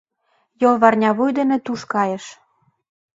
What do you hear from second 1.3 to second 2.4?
дене туш кайыш.